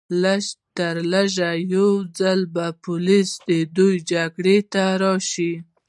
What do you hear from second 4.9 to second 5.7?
راشي